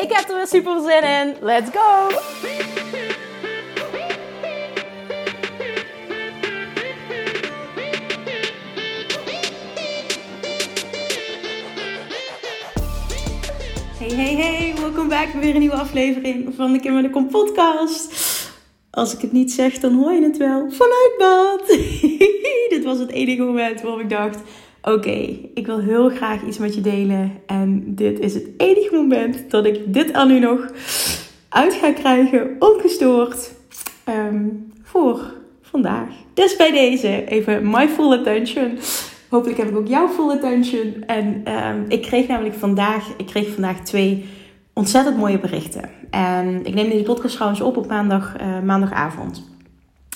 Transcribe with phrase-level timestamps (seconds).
[0.00, 1.36] Ik heb er weer super zin in.
[1.40, 2.08] Let's go!
[13.98, 14.74] Hey, hey, hey.
[14.80, 18.12] Welkom bij weer een nieuwe aflevering van de Kim de Kom podcast.
[18.90, 21.66] Als ik het niet zeg, dan hoor je het wel vanuit bad.
[22.74, 24.38] Dit was het enige moment waarop ik dacht...
[24.82, 27.32] Oké, ik wil heel graag iets met je delen.
[27.46, 30.66] En dit is het enige moment dat ik dit aan u nog
[31.48, 33.52] uit ga krijgen, ongestoord,
[34.08, 36.08] um, voor vandaag.
[36.34, 38.78] Dus bij deze even my full attention.
[39.28, 41.04] Hopelijk heb ik ook jouw full attention.
[41.06, 44.24] En um, ik kreeg namelijk vandaag, ik kreeg vandaag twee
[44.72, 45.90] ontzettend mooie berichten.
[46.10, 49.49] En ik neem deze podcast trouwens op op maandag, uh, maandagavond.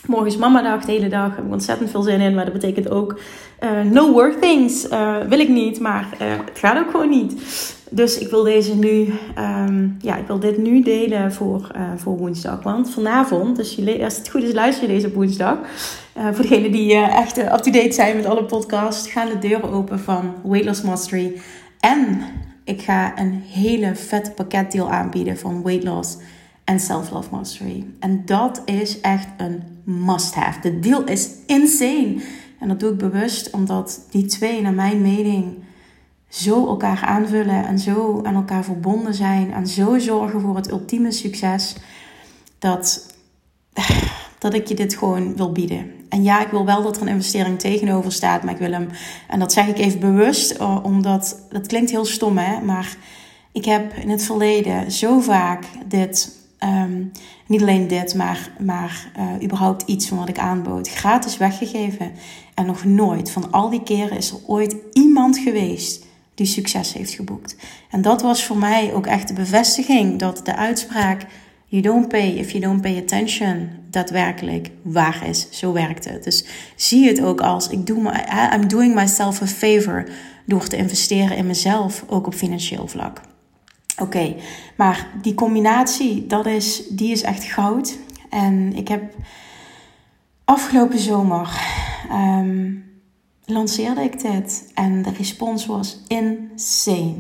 [0.07, 1.27] Morgen is mama dag, de hele dag.
[1.27, 2.35] Daar heb ik ontzettend veel zin in.
[2.35, 3.21] Maar dat betekent ook
[3.61, 4.91] uh, no work things.
[4.91, 7.35] Uh, wil ik niet, maar uh, het gaat ook gewoon niet.
[7.91, 12.63] Dus ik wil deze nu, um, ja, ik wil dit nu delen voor, voor woensdag.
[12.63, 15.59] Want vanavond, dus als het goed is, luister je deze woensdag.
[16.33, 20.67] voor degenen die echt up-to-date zijn met alle podcasts, gaan de deuren open van Weight
[20.67, 21.41] Loss Mastery.
[21.81, 22.19] En
[22.65, 26.17] ik ga een hele vette pakketdeal aanbieden van Weight Loss
[26.65, 27.87] en Self-Love Mastery.
[28.01, 30.61] En dat is echt een must-have.
[30.61, 32.17] De deal is insane.
[32.61, 35.55] En dat doe ik bewust omdat die twee, naar mijn mening,
[36.29, 41.13] zo elkaar aanvullen en zo aan elkaar verbonden zijn en zo zorgen voor het ultieme
[41.13, 41.77] succes.
[42.59, 43.15] Dat,
[44.39, 45.91] dat ik je dit gewoon wil bieden.
[46.09, 48.89] En ja, ik wil wel dat er een investering tegenover staat, maar ik wil hem,
[49.29, 52.97] en dat zeg ik even bewust, eh, omdat dat klinkt heel stom, hè, maar
[53.53, 57.11] ik heb in het verleden zo vaak dit Um,
[57.47, 60.89] niet alleen dit, maar, maar uh, überhaupt iets van wat ik aanbood.
[60.89, 62.13] Gratis weggegeven.
[62.55, 66.05] En nog nooit, van al die keren, is er ooit iemand geweest
[66.35, 67.57] die succes heeft geboekt.
[67.91, 71.27] En dat was voor mij ook echt de bevestiging dat de uitspraak:
[71.67, 75.47] You don't pay if you don't pay attention, daadwerkelijk waar is.
[75.51, 76.25] Zo werkt het.
[76.25, 76.45] Dus
[76.77, 80.09] zie het ook als: ik doe my, I'm doing myself a favor
[80.47, 83.21] door te investeren in mezelf, ook op financieel vlak.
[83.99, 84.35] Oké,
[84.77, 87.99] maar die combinatie, dat is, die is echt goud.
[88.31, 89.15] En ik heb
[90.45, 91.61] afgelopen zomer
[92.13, 92.85] um,
[93.45, 97.19] lanceerde ik dit en de respons was insane.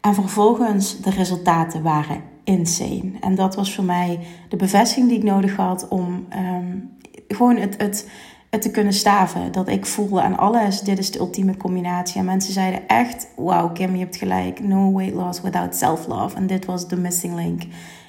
[0.00, 3.12] En vervolgens de resultaten waren insane.
[3.20, 4.18] En dat was voor mij
[4.48, 6.90] de bevestiging die ik nodig had om um,
[7.28, 8.08] gewoon het, het
[8.52, 9.52] het te kunnen staven.
[9.52, 12.18] Dat ik voelde aan alles, dit is de ultieme combinatie.
[12.18, 14.60] En mensen zeiden echt, wauw Kim, je hebt gelijk.
[14.60, 16.36] No weight loss without self-love.
[16.36, 17.62] En dit was de missing link.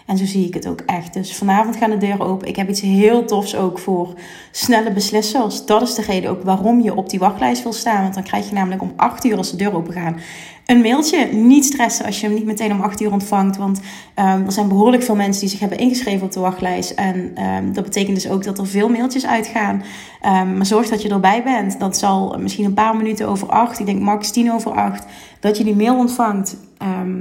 [0.06, 1.14] En zo zie ik het ook echt.
[1.14, 2.48] Dus vanavond gaan de deuren open.
[2.48, 4.14] Ik heb iets heel tofs ook voor
[4.52, 5.66] snelle beslissers.
[5.66, 8.02] Dat is de reden ook waarom je op die wachtlijst wil staan.
[8.02, 10.20] Want dan krijg je namelijk om 8 uur als de deur open gaan
[10.66, 11.26] een mailtje.
[11.26, 13.58] Niet stressen als je hem niet meteen om 8 uur ontvangt.
[13.58, 16.92] Want um, er zijn behoorlijk veel mensen die zich hebben ingeschreven op de wachtlijst.
[16.92, 19.84] En um, dat betekent dus ook dat er veel mailtjes uitgaan.
[20.26, 21.80] Um, maar zorg dat je erbij bent.
[21.80, 25.06] Dat zal misschien een paar minuten over 8, ik denk max 10 over 8,
[25.40, 26.58] dat je die mail ontvangt.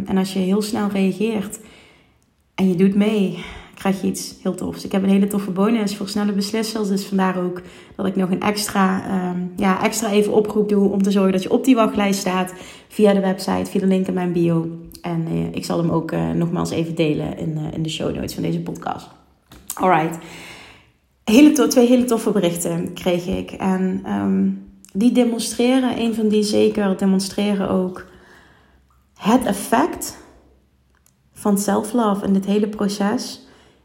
[0.07, 1.59] en als je heel snel reageert
[2.55, 3.45] en je doet mee,
[3.83, 4.85] krijg je iets heel tofs.
[4.85, 6.89] Ik heb een hele toffe bonus voor snelle beslissers.
[6.89, 7.61] Dus vandaar ook
[7.97, 11.43] dat ik nog een extra, um, ja, extra even oproep doe om te zorgen dat
[11.43, 12.53] je op die wachtlijst staat.
[12.89, 14.69] Via de website, via de link in mijn bio.
[15.01, 18.15] En uh, ik zal hem ook uh, nogmaals even delen in, uh, in de show
[18.15, 19.09] notes van deze podcast.
[19.75, 20.19] Alright.
[21.25, 23.51] Hele twee hele toffe berichten kreeg ik.
[23.51, 28.07] En um, die demonstreren, een van die zeker demonstreren ook
[29.15, 30.19] het effect
[31.33, 33.42] van self-love in dit hele proces.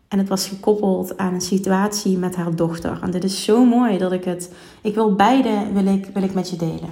[0.07, 3.00] En het was gekoppeld aan een situatie met haar dochter.
[3.01, 4.54] En dit is zo mooi dat ik het.
[4.81, 6.89] Ik wil beide wil ik, wil ik met je delen.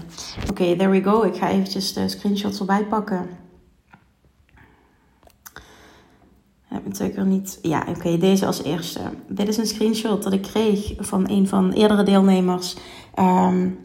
[0.49, 1.21] Oké, there we go.
[1.21, 3.27] Ik ga eventjes de screenshots erbij pakken.
[6.75, 7.59] Heb natuurlijk er niet.
[7.61, 8.99] Ja, oké, deze als eerste.
[9.27, 12.75] Dit is een screenshot dat ik kreeg van een van eerdere deelnemers.
[13.19, 13.79] Um,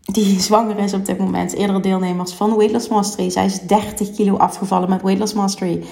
[0.00, 1.52] die zwanger is op dit moment.
[1.52, 3.30] Eerdere deelnemers van Weight Loss Mastery.
[3.30, 5.84] Zij is 30 kilo afgevallen met Weight Loss Mastery.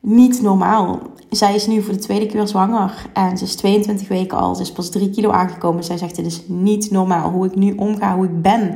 [0.00, 0.98] Niet normaal.
[1.30, 3.06] Zij is nu voor de tweede keer zwanger.
[3.12, 4.54] En ze is 22 weken al.
[4.54, 5.84] Ze is pas 3 kilo aangekomen.
[5.84, 7.30] Zij zegt: Dit is niet normaal.
[7.30, 8.74] Hoe ik nu omga, hoe ik ben.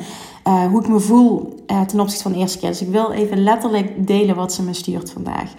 [0.49, 2.69] Uh, hoe ik me voel uh, ten opzichte van de eerste keer.
[2.69, 5.52] Dus ik wil even letterlijk delen wat ze me stuurt vandaag.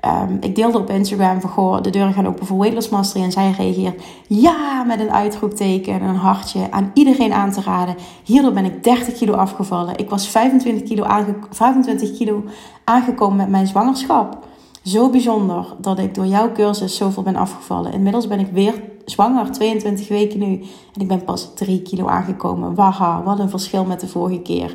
[0.00, 3.24] Ehm, ik deelde op Instagram van, de deuren gaan open voor Weightless Mastery.
[3.24, 6.70] En zij reageert, ja, met een uitroepteken en een hartje.
[6.70, 7.96] Aan iedereen aan te raden.
[8.24, 9.96] Hierdoor ben ik 30 kilo afgevallen.
[9.96, 11.06] Ik was 25 kilo,
[11.50, 12.42] 25 kilo
[12.84, 14.46] aangekomen met mijn zwangerschap.
[14.88, 17.92] Zo bijzonder dat ik door jouw cursus zoveel ben afgevallen.
[17.92, 20.60] Inmiddels ben ik weer zwanger, 22 weken nu.
[20.94, 22.74] En ik ben pas 3 kilo aangekomen.
[22.74, 24.74] Waha, wat een verschil met de vorige keer.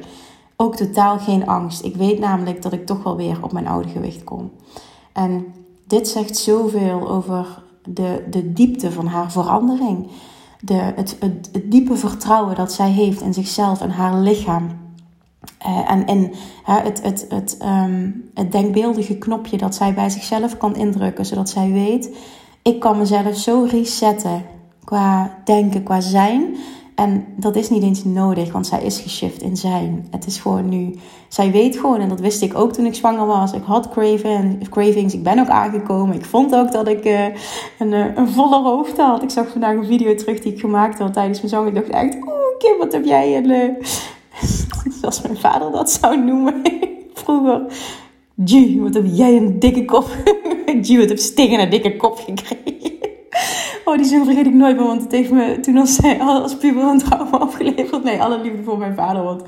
[0.55, 1.83] Ook totaal geen angst.
[1.83, 4.51] Ik weet namelijk dat ik toch wel weer op mijn oude gewicht kom.
[5.13, 5.45] En
[5.87, 10.07] dit zegt zoveel over de, de diepte van haar verandering.
[10.59, 14.82] De, het, het, het diepe vertrouwen dat zij heeft in zichzelf en haar lichaam.
[15.67, 16.31] Uh, en
[16.63, 21.71] het, het, het, um, het denkbeeldige knopje dat zij bij zichzelf kan indrukken, zodat zij
[21.71, 22.09] weet:
[22.61, 24.45] ik kan mezelf zo resetten
[24.83, 26.55] qua denken, qua zijn.
[26.95, 30.07] En dat is niet eens nodig, want zij is geshift in zijn.
[30.11, 30.95] Het is gewoon nu.
[31.27, 33.53] Zij weet gewoon, en dat wist ik ook toen ik zwanger was.
[33.53, 36.15] Ik had craving, cravings, ik ben ook aangekomen.
[36.15, 37.25] Ik vond ook dat ik uh,
[37.79, 39.23] een, uh, een voller hoofd had.
[39.23, 41.67] Ik zag vandaag een video terug die ik gemaakt had tijdens mijn zang.
[41.67, 43.77] Ik dacht echt, oeh Kim, wat heb jij een...
[45.11, 46.61] Zoals mijn vader dat zou noemen
[47.13, 47.65] vroeger.
[48.45, 50.03] G, wat heb jij een dikke kop.
[50.83, 52.91] G, wat heb Sting een dikke kop gekregen.
[53.85, 56.83] Oh, die zin vergeet ik nooit meer, want het heeft me toen als, als puber
[56.83, 58.03] een trauma afgeleverd.
[58.03, 59.41] Nee, alle liefde voor mijn vader, want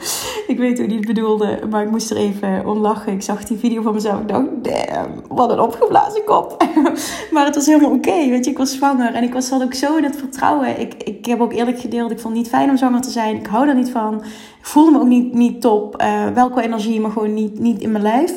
[0.48, 1.60] ik weet hoe hij het bedoelde.
[1.70, 3.14] Maar ik moest er even om lachen.
[3.14, 4.20] Ik zag die video van mezelf.
[4.20, 6.66] Ik dacht, damn, wat een opgeblazen kop.
[7.34, 8.52] maar het was helemaal oké, weet je.
[8.52, 10.80] Ik was zwanger en ik was, zat ook zo in het vertrouwen.
[10.80, 13.36] Ik, ik heb ook eerlijk gedeeld, ik vond het niet fijn om zwanger te zijn.
[13.36, 14.16] Ik hou daar niet van.
[14.60, 16.02] Ik voelde me ook niet, niet top.
[16.02, 18.34] Uh, welke energie, maar gewoon niet, niet in mijn lijf.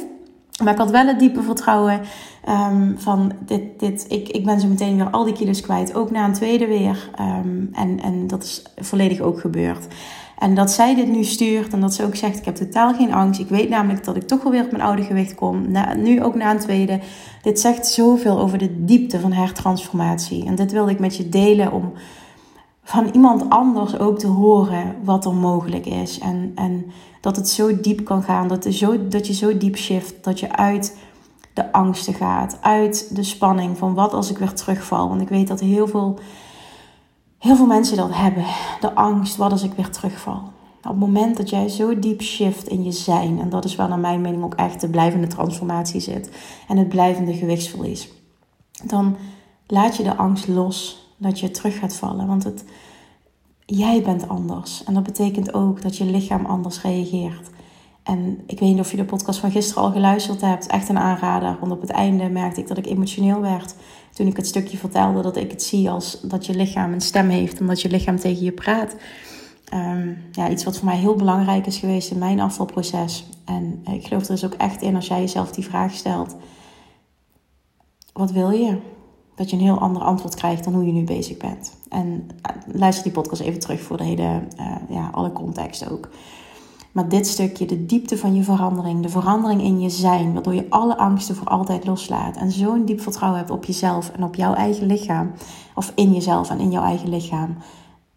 [0.63, 2.01] Maar ik had wel het diepe vertrouwen
[2.49, 5.95] um, van dit, dit, ik, ik ben zo meteen weer al die kilo's kwijt.
[5.95, 7.11] Ook na een tweede weer.
[7.21, 9.87] Um, en, en dat is volledig ook gebeurd.
[10.39, 13.13] En dat zij dit nu stuurt en dat ze ook zegt: Ik heb totaal geen
[13.13, 13.41] angst.
[13.41, 15.71] Ik weet namelijk dat ik toch wel weer op mijn oude gewicht kom.
[15.71, 17.01] Na, nu ook na een tweede.
[17.43, 20.47] Dit zegt zoveel over de diepte van haar transformatie.
[20.47, 21.93] En dit wilde ik met je delen om
[22.89, 26.19] van iemand anders ook te horen wat er mogelijk is.
[26.19, 26.87] En, en
[27.21, 30.57] dat het zo diep kan gaan, dat, zo, dat je zo diep shift, dat je
[30.57, 30.99] uit
[31.53, 35.09] de angsten gaat, uit de spanning van wat als ik weer terugval.
[35.09, 36.19] Want ik weet dat heel veel,
[37.39, 38.45] heel veel mensen dat hebben.
[38.81, 40.43] De angst, wat als ik weer terugval.
[40.79, 43.89] Op het moment dat jij zo diep shift in je zijn, en dat is waar
[43.89, 46.31] naar mijn mening ook echt de blijvende transformatie zit
[46.69, 48.09] en het blijvende gewichtsverlies,
[48.85, 49.17] dan
[49.67, 52.27] laat je de angst los dat je terug gaat vallen.
[52.27, 52.65] Want het,
[53.67, 54.85] jij bent anders.
[54.85, 57.51] En dat betekent ook dat je lichaam anders reageert.
[58.03, 60.67] En ik weet niet of je de podcast van gisteren al geluisterd hebt.
[60.67, 61.57] Echt een aanrader.
[61.61, 63.75] Want op het einde merkte ik dat ik emotioneel werd.
[64.13, 67.29] Toen ik het stukje vertelde dat ik het zie als dat je lichaam een stem
[67.29, 67.61] heeft.
[67.61, 68.95] Omdat je lichaam tegen je praat.
[69.75, 73.27] Um, ja, iets wat voor mij heel belangrijk is geweest in mijn afvalproces.
[73.45, 76.37] En ik geloof er dus ook echt in als jij jezelf die vraag stelt.
[78.13, 78.79] Wat wil je?
[79.39, 81.73] Dat je een heel ander antwoord krijgt dan hoe je nu bezig bent.
[81.89, 86.09] En eh, luister die podcast even terug voor de hele, uh, ja, alle context ook.
[86.93, 90.67] Maar dit stukje, de diepte van je verandering, de verandering in je zijn, waardoor je
[90.69, 94.55] alle angsten voor altijd loslaat en zo'n diep vertrouwen hebt op jezelf en op jouw
[94.55, 95.33] eigen lichaam,
[95.75, 97.57] of in jezelf en in jouw eigen lichaam.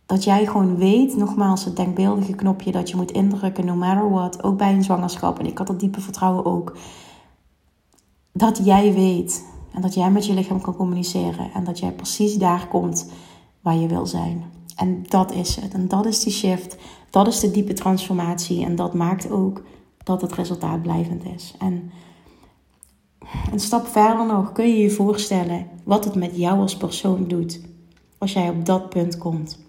[0.05, 4.43] Dat jij gewoon weet, nogmaals, het denkbeeldige knopje dat je moet indrukken, no matter what,
[4.43, 5.39] ook bij een zwangerschap.
[5.39, 6.77] En ik had dat diepe vertrouwen ook.
[8.33, 11.51] Dat jij weet en dat jij met je lichaam kan communiceren.
[11.53, 13.11] En dat jij precies daar komt
[13.61, 14.43] waar je wil zijn.
[14.75, 15.73] En dat is het.
[15.73, 16.77] En dat is die shift.
[17.09, 18.65] Dat is de diepe transformatie.
[18.65, 19.63] En dat maakt ook
[20.03, 21.55] dat het resultaat blijvend is.
[21.59, 21.91] En
[23.51, 27.61] een stap verder nog kun je je voorstellen wat het met jou als persoon doet.
[28.17, 29.59] Als jij op dat punt komt.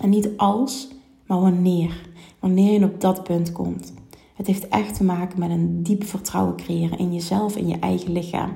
[0.00, 0.88] En niet als,
[1.26, 2.10] maar wanneer.
[2.38, 3.92] Wanneer je op dat punt komt.
[4.34, 8.12] Het heeft echt te maken met een diep vertrouwen creëren in jezelf, in je eigen
[8.12, 8.52] lichaam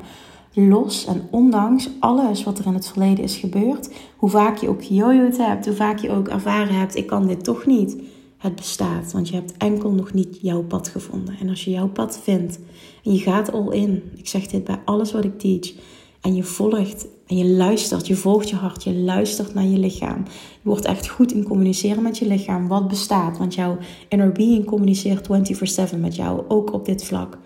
[0.53, 4.85] los en ondanks alles wat er in het verleden is gebeurd, hoe vaak je ook
[4.85, 7.97] gejojoed hebt, hoe vaak je ook ervaren hebt, ik kan dit toch niet.
[8.39, 11.35] Het bestaat, want je hebt enkel nog niet jouw pad gevonden.
[11.41, 12.59] En als je jouw pad vindt
[13.05, 15.73] en je gaat all in, ik zeg dit bij alles wat ik teach,
[16.21, 20.23] en je volgt en je luistert, je volgt je hart, je luistert naar je lichaam.
[20.63, 23.79] Je wordt echt goed in communiceren met je lichaam, wat bestaat, want jouw
[24.09, 27.39] inner being communiceert 24/7 met jou, ook op dit vlak.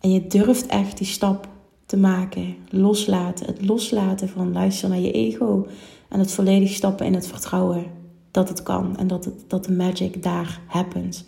[0.00, 1.48] En je durft echt die stap
[1.86, 2.56] te maken.
[2.68, 3.46] Loslaten.
[3.46, 5.66] Het loslaten van luisteren naar je ego.
[6.08, 7.84] En het volledig stappen in het vertrouwen
[8.30, 8.96] dat het kan.
[8.96, 11.24] En dat, het, dat de magic daar happens.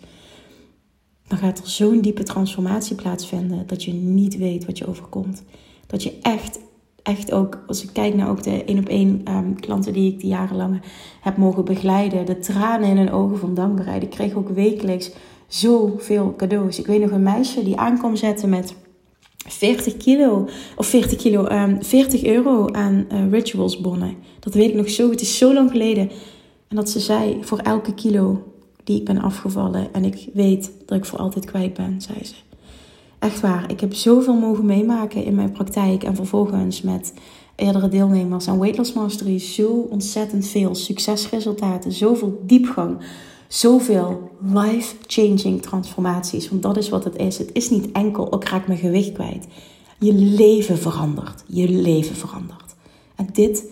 [1.27, 5.43] Dan gaat er zo'n diepe transformatie plaatsvinden dat je niet weet wat je overkomt.
[5.87, 6.59] Dat je echt,
[7.03, 10.19] echt ook, als ik kijk naar ook de één op één um, klanten die ik
[10.19, 10.81] die jarenlang
[11.21, 14.03] heb mogen begeleiden, de tranen in hun ogen van dankbaarheid.
[14.03, 15.11] Ik kreeg ook wekelijks
[15.47, 16.79] zoveel cadeaus.
[16.79, 18.75] Ik weet nog een meisje die aankwam zetten met
[19.47, 24.15] 40 kilo, of 40 kilo, um, ehm, 40 euro aan uh, rituals bonnen.
[24.39, 26.11] Dat weet ik nog zo, het is zo lang geleden.
[26.67, 28.43] En dat ze zei, voor elke kilo
[28.83, 32.33] die ik ben afgevallen en ik weet dat ik voor altijd kwijt ben, zei ze.
[33.19, 37.13] Echt waar, ik heb zoveel mogen meemaken in mijn praktijk en vervolgens met
[37.55, 42.97] eerdere deelnemers aan Weight Loss Mastery zo ontzettend veel succesresultaten, zoveel diepgang,
[43.49, 46.49] zoveel life-changing transformaties.
[46.49, 47.37] Want dat is wat het is.
[47.37, 49.47] Het is niet enkel, ik raak mijn gewicht kwijt.
[49.99, 51.43] Je leven verandert.
[51.47, 52.75] Je leven verandert.
[53.15, 53.63] En dit,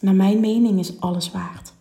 [0.00, 1.72] naar mijn mening, is alles waard.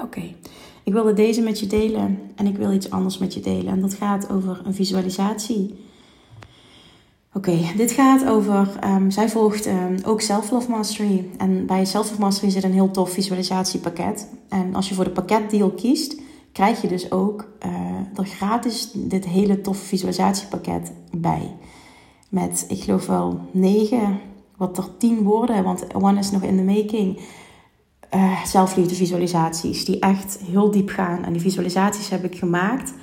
[0.00, 0.34] Oké,
[0.82, 3.72] ik wilde deze met je delen en ik wil iets anders met je delen.
[3.72, 5.74] En dat gaat over een visualisatie
[7.36, 11.30] Oké, dit gaat over, um, zij volgt um, ook Self-Love Mastery.
[11.36, 14.28] En bij Self-Love Mastery zit een heel tof visualisatiepakket.
[14.48, 16.20] En als je voor de pakketdeal kiest,
[16.52, 21.56] krijg je dus ook uh, er gratis dit hele toffe visualisatiepakket bij.
[22.28, 24.20] Met, ik geloof wel negen,
[24.56, 27.20] wat er tien woorden, want one is nog in the making.
[28.14, 31.24] Uh, zelfliefde visualisaties die echt heel diep gaan.
[31.24, 32.94] En die visualisaties heb ik gemaakt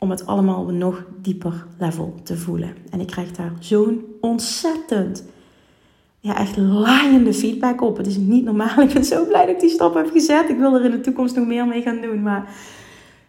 [0.00, 2.74] om het allemaal op een nog dieper level te voelen.
[2.90, 5.24] En ik krijg daar zo'n ontzettend,
[6.20, 7.96] ja, echt laaiende feedback op.
[7.96, 8.80] Het is niet normaal.
[8.88, 10.48] Ik ben zo blij dat ik die stap heb gezet.
[10.48, 12.22] Ik wil er in de toekomst nog meer mee gaan doen.
[12.22, 12.54] Maar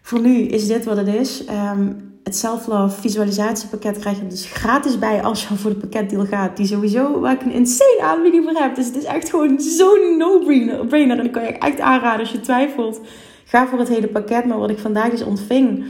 [0.02, 1.44] voor nu is dit wat het is.
[1.50, 6.58] Um, het Self-Love visualisatiepakket krijg je dus gratis bij als je voor de pakketdeal gaat.
[6.58, 8.76] Die sowieso, waar ik een insane aanbieding voor heb.
[8.76, 11.20] Dus het is echt gewoon zo'n no-brainer.
[11.20, 13.02] En ik kan je echt aanraden als je twijfelt.
[13.46, 14.46] Ga voor het hele pakket.
[14.46, 15.86] Maar wat ik vandaag dus ontving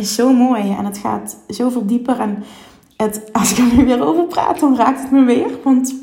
[0.00, 2.18] is zo mooi en het gaat zoveel dieper.
[2.18, 2.42] En
[2.96, 5.50] het, als ik er nu weer over praat, dan raakt het me weer.
[5.64, 5.94] Want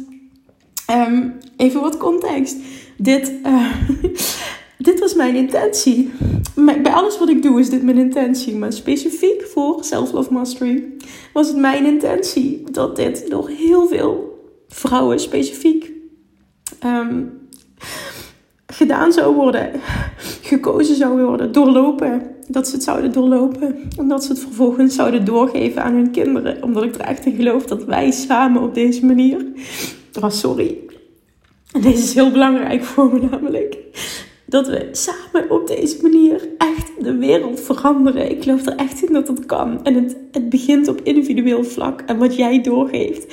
[0.91, 2.57] um, even wat context.
[2.97, 3.71] Dit, uh,
[4.87, 6.11] dit was mijn intentie.
[6.55, 8.55] Bij alles wat ik doe is dit mijn intentie.
[8.55, 10.83] Maar specifiek voor Self-Love Mastery
[11.33, 14.35] was het mijn intentie dat dit door heel veel
[14.67, 15.91] vrouwen specifiek
[16.85, 17.47] um,
[18.67, 19.71] gedaan zou worden.
[20.47, 23.75] Gekozen zou worden, doorlopen dat ze het zouden doorlopen.
[23.97, 26.63] En dat ze het vervolgens zouden doorgeven aan hun kinderen.
[26.63, 29.45] Omdat ik er echt in geloof dat wij samen op deze manier.
[30.21, 30.77] Oh, sorry.
[31.81, 33.77] Deze is heel belangrijk voor me namelijk.
[34.49, 38.31] Dat we samen op deze manier echt de wereld veranderen.
[38.31, 39.83] Ik geloof er echt in dat het kan.
[39.83, 42.01] En het, het begint op individueel vlak.
[42.05, 43.25] En wat jij doorgeeft.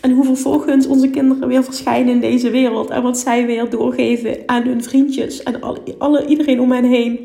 [0.00, 2.90] En hoe vervolgens onze kinderen weer verschijnen in deze wereld.
[2.90, 5.42] En wat zij weer doorgeven aan hun vriendjes.
[5.42, 7.18] En alle, alle, iedereen om hen heen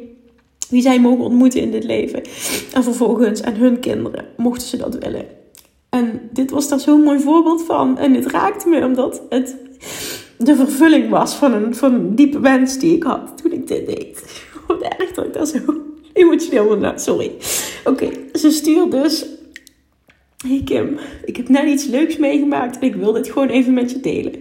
[0.70, 2.22] wie zij mogen ontmoeten in dit leven.
[2.74, 5.26] En vervolgens aan hun kinderen, mochten ze dat willen.
[5.90, 7.98] En dit was daar zo'n mooi voorbeeld van.
[7.98, 9.56] En dit raakte me omdat het
[10.38, 13.86] de vervulling was van een, van een diepe wens die ik had toen ik dit
[13.86, 14.44] deed.
[14.68, 15.60] Wat erg dat ik daar zo
[16.14, 17.32] emotioneel van Sorry.
[17.86, 19.26] Oké, ze stuurt dus...
[20.48, 23.92] Hey Kim, ik heb net iets leuks meegemaakt en ik wil dit gewoon even met
[23.92, 24.34] je delen.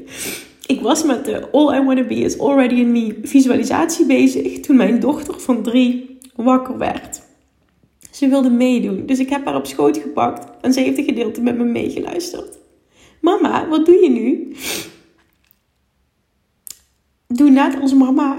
[0.67, 4.77] Ik was met de All I Wanna Be Is Already In Me visualisatie bezig toen
[4.77, 7.23] mijn dochter van drie wakker werd.
[8.11, 11.41] Ze wilde meedoen, dus ik heb haar op schoot gepakt en ze heeft een gedeelte
[11.41, 12.59] met me meegeluisterd.
[13.21, 14.55] Mama, wat doe je nu?
[17.27, 18.37] Doe net als mama.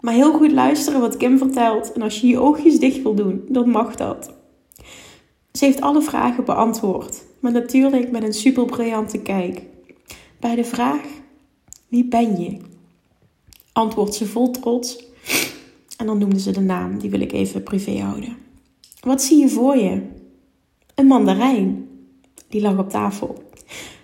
[0.00, 1.92] Maar heel goed luisteren wat Kim vertelt.
[1.92, 4.34] En als je je oogjes dicht wil doen, dan mag dat.
[5.52, 7.24] Ze heeft alle vragen beantwoord.
[7.40, 9.62] Maar natuurlijk met een super briljante kijk.
[10.40, 11.02] Bij de vraag:
[11.88, 12.56] Wie ben je?
[13.72, 15.10] Antwoordt ze vol trots:
[15.96, 18.36] en dan noemde ze de naam, die wil ik even privé houden.
[19.00, 20.02] Wat zie je voor je?
[20.94, 21.88] Een mandarijn.
[22.48, 23.50] Die lag op tafel.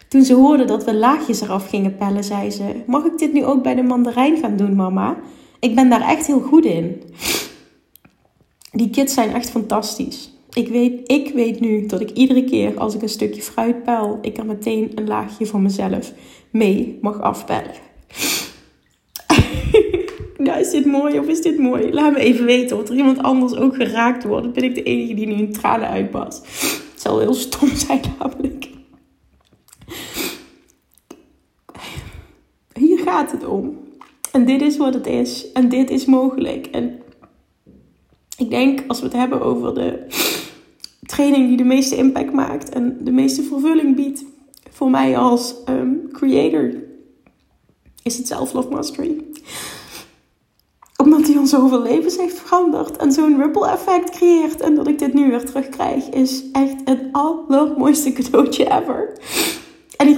[0.08, 3.44] Toen ze hoorde dat we laagjes eraf gingen pellen, zei ze: Mag ik dit nu
[3.44, 5.16] ook bij de mandarijn gaan doen, mama?
[5.60, 7.02] Ik ben daar echt heel goed in.
[8.72, 10.32] Die kids zijn echt fantastisch.
[10.52, 14.18] Ik weet, ik weet nu dat ik iedere keer als ik een stukje fruit pel,
[14.22, 16.12] ik er meteen een laagje voor mezelf
[16.50, 17.74] mee mag afpellen.
[20.38, 21.92] nou is dit mooi of is dit mooi?
[21.92, 24.52] Laat me even weten of er iemand anders ook geraakt wordt.
[24.52, 26.46] Ben ik de enige die nu in tranen uitpast.
[26.92, 28.68] Het zal heel stom zijn namelijk.
[32.72, 33.78] Hier gaat het om.
[34.32, 35.52] En dit is wat het is.
[35.52, 36.66] En dit is mogelijk.
[36.66, 37.02] En
[38.36, 40.06] ik denk als we het hebben over de
[41.02, 44.24] training die de meeste impact maakt en de meeste vervulling biedt
[44.70, 46.74] voor mij als um, creator,
[48.02, 49.24] is het Self-Love Mastery
[51.02, 54.60] omdat hij ons zoveel levens heeft veranderd en zo'n ripple effect creëert.
[54.60, 59.12] En dat ik dit nu weer terugkrijg, is echt het allermooiste cadeautje ever.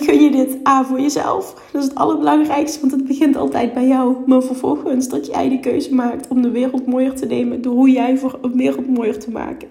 [0.00, 1.69] Gun je dit A voor jezelf.
[1.73, 4.16] Dat is het allerbelangrijkste, want het begint altijd bij jou.
[4.26, 7.90] Maar vervolgens dat jij de keuze maakt om de wereld mooier te nemen door hoe
[7.90, 9.69] jij voor een wereld mooier te maken.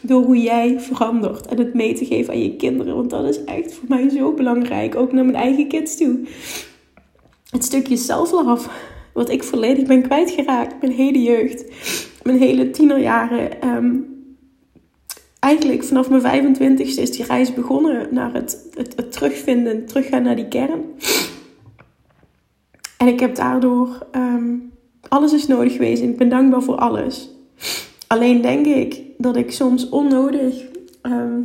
[0.00, 2.94] Door hoe jij verandert en het mee te geven aan je kinderen.
[2.94, 4.94] Want dat is echt voor mij zo belangrijk.
[4.94, 6.18] Ook naar mijn eigen kids toe.
[7.50, 8.68] Het stukje self-love.
[9.12, 10.80] Wat ik volledig ben kwijtgeraakt.
[10.80, 11.64] Mijn hele jeugd.
[12.22, 13.60] Mijn hele tienerjaren.
[13.60, 13.94] Ehm,
[15.38, 20.36] eigenlijk vanaf mijn 25ste is die reis begonnen naar het, het, het terugvinden, teruggaan naar
[20.36, 20.84] die kern.
[22.96, 24.54] En ik heb daardoor ehm,
[25.08, 27.30] alles is nodig geweest en ik ben dankbaar voor alles.
[28.06, 30.64] Alleen denk ik dat ik soms onnodig
[31.02, 31.40] ehm,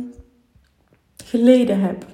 [1.24, 2.06] geleden heb.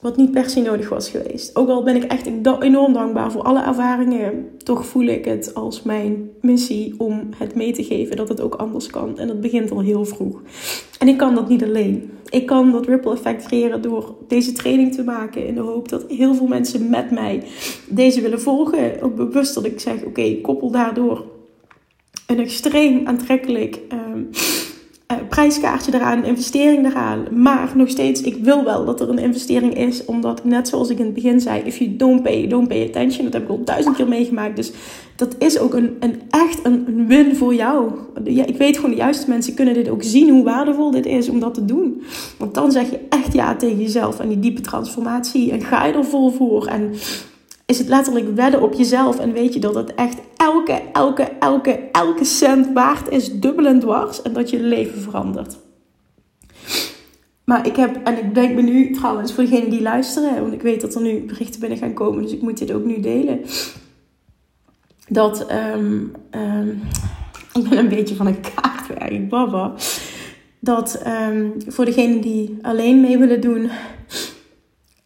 [0.00, 1.56] Wat niet per se nodig was geweest.
[1.56, 2.26] Ook al ben ik echt
[2.60, 4.48] enorm dankbaar voor alle ervaringen.
[4.64, 8.54] Toch voel ik het als mijn missie om het mee te geven dat het ook
[8.54, 9.18] anders kan.
[9.18, 10.42] En dat begint al heel vroeg.
[10.98, 12.10] En ik kan dat niet alleen.
[12.28, 15.46] Ik kan dat ripple effect creëren door deze training te maken.
[15.46, 17.42] In de hoop dat heel veel mensen met mij
[17.88, 19.02] deze willen volgen.
[19.02, 21.24] Ook bewust dat ik zeg, oké, koppel daardoor
[22.26, 23.80] een extreem aantrekkelijk...
[23.92, 24.57] Uh,
[25.28, 27.26] prijskaartje eraan, investering eraan.
[27.30, 30.04] Maar nog steeds, ik wil wel dat er een investering is.
[30.04, 33.24] Omdat, net zoals ik in het begin zei, if you don't pay, don't pay attention.
[33.24, 34.56] Dat heb ik al duizend keer meegemaakt.
[34.56, 34.72] Dus
[35.16, 37.90] dat is ook een, een echt een, win voor jou.
[38.24, 41.28] Ja, ik weet gewoon, de juiste mensen kunnen dit ook zien, hoe waardevol dit is
[41.28, 42.02] om dat te doen.
[42.38, 45.52] Want dan zeg je echt ja tegen jezelf en die diepe transformatie.
[45.52, 46.66] En ga je er vol voor.
[46.66, 46.92] En
[47.68, 49.18] is het letterlijk wedden op jezelf.
[49.18, 53.80] En weet je dat het echt elke, elke, elke, elke cent waard is, dubbel en
[53.80, 54.22] dwars.
[54.22, 55.56] En dat je leven verandert.
[57.44, 60.62] Maar ik heb, en ik denk me nu trouwens voor degenen die luisteren, want ik
[60.62, 63.40] weet dat er nu berichten binnen gaan komen, dus ik moet dit ook nu delen.
[65.08, 66.12] Dat, um,
[67.52, 69.74] ik ben een beetje van een kaartwerk, baba.
[70.60, 73.70] Dat um, voor degenen die alleen mee willen doen,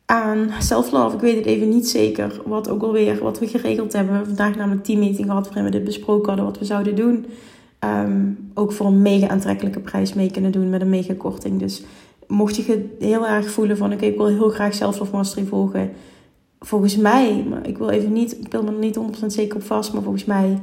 [0.06, 1.14] aan self-love.
[1.14, 2.42] Ik weet het even niet zeker.
[2.44, 4.12] Wat ook alweer, wat we geregeld hebben.
[4.12, 7.26] We hebben vandaag namelijk teammeeting gehad waarin we dit besproken hadden wat we zouden doen.
[7.78, 11.58] Ehm, ook voor een mega aantrekkelijke prijs mee kunnen doen met een mega korting.
[11.58, 11.82] Dus
[12.26, 15.90] mocht je heel erg voelen van oké, ik wil heel graag self-love mastery volgen.
[16.60, 19.62] Volgens mij, maar ik wil even niet, ik wil me er niet 100% zeker op
[19.62, 20.58] vast, maar volgens mij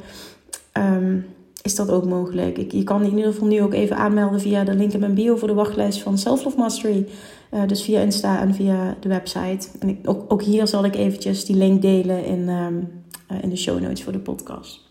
[0.71, 1.17] ehm,
[1.61, 2.57] is dat ook mogelijk.
[2.57, 5.13] Ik, je kan in ieder geval nu ook even aanmelden via de link in mijn
[5.13, 7.07] bio voor de wachtlijst van Self-Love Mastery.
[7.53, 9.67] Uh, dus via Insta en via de website.
[9.79, 13.49] En ik, ook, ook hier zal ik eventjes die link delen in, um, uh, in
[13.49, 14.87] de show notes voor de podcast.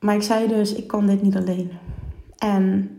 [0.00, 1.70] Maar ik zei dus, ik kan dit niet alleen.
[2.38, 2.90] En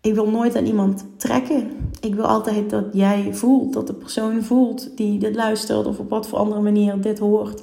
[0.00, 1.70] ik wil nooit aan iemand trekken.
[2.00, 6.10] Ik wil altijd dat jij voelt, dat de persoon voelt die dit luistert of op
[6.10, 7.62] wat voor andere manier dit hoort.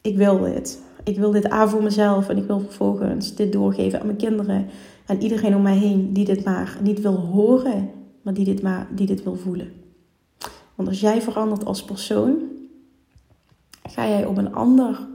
[0.00, 0.80] Ik wil dit.
[1.04, 4.66] Ik wil dit aan voor mezelf en ik wil vervolgens dit doorgeven aan mijn kinderen
[5.06, 7.90] en iedereen om mij heen die dit maar niet wil horen,
[8.22, 9.72] maar die dit, maar, die dit wil voelen.
[10.74, 12.34] Want als jij verandert als persoon,
[13.82, 15.06] ga jij op een ander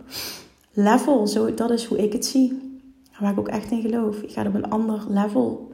[0.74, 2.80] level, zo, dat is hoe ik het zie,
[3.20, 4.22] waar ik ook echt in geloof.
[4.22, 5.72] Je gaat op een ander level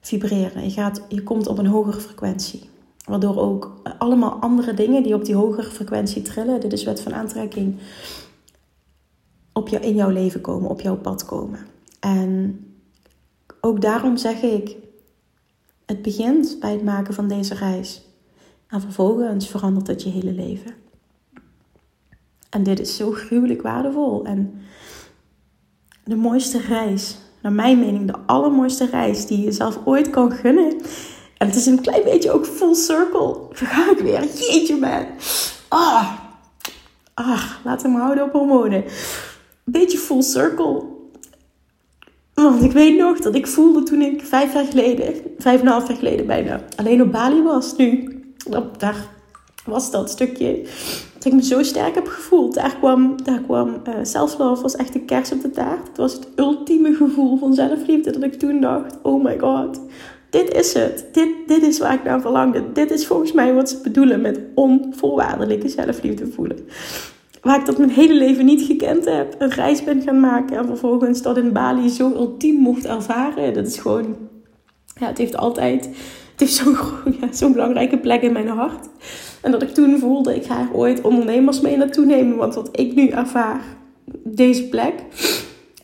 [0.00, 0.64] vibreren.
[0.64, 2.60] Je, gaat, je komt op een hogere frequentie.
[3.04, 7.14] Waardoor ook allemaal andere dingen die op die hogere frequentie trillen, dit is wet van
[7.14, 7.76] aantrekking,
[9.60, 11.66] op jou, in jouw leven komen, op jouw pad komen.
[12.00, 12.64] En
[13.60, 14.76] ook daarom zeg ik,
[15.86, 18.02] het begint bij het maken van deze reis.
[18.68, 20.74] En vervolgens verandert het je hele leven.
[22.50, 24.24] En dit is zo gruwelijk waardevol.
[24.24, 24.62] En
[26.04, 30.80] de mooiste reis, naar mijn mening, de allermooiste reis die je zelf ooit kan gunnen.
[31.36, 33.36] En het is een klein beetje ook full circle.
[33.50, 34.20] Ga ik weer.
[34.20, 35.06] Jeetje man.
[35.68, 36.12] Ah.
[37.14, 38.84] Ah, laat hem houden op hormonen
[39.70, 40.82] beetje full circle.
[42.34, 45.72] Want ik weet nog dat ik voelde toen ik vijf jaar geleden, vijf en een
[45.72, 48.18] half jaar geleden bijna, alleen op Bali was nu.
[48.78, 49.08] Daar
[49.64, 50.62] was dat stukje
[51.14, 52.54] dat ik me zo sterk heb gevoeld.
[52.54, 55.88] Daar kwam, daar kwam uh, was echt de kers op de taart.
[55.88, 59.80] Het was het ultieme gevoel van zelfliefde dat ik toen dacht, oh my god,
[60.30, 61.04] dit is het.
[61.12, 62.72] Dit, dit is waar ik naar verlangde.
[62.72, 66.58] Dit is volgens mij wat ze bedoelen met onvoorwaardelijke zelfliefde voelen
[67.40, 70.66] waar ik dat mijn hele leven niet gekend heb, een reis ben gaan maken en
[70.66, 73.54] vervolgens dat in Bali zo ultiem mocht ervaren.
[73.54, 74.16] Dat is gewoon,
[75.00, 76.76] ja, het heeft altijd, het heeft zo'n
[77.48, 78.88] ja, belangrijke plek in mijn hart.
[79.42, 82.94] En dat ik toen voelde, ik ga ooit ondernemers mee naartoe nemen, want wat ik
[82.94, 83.60] nu ervaar,
[84.24, 84.94] deze plek.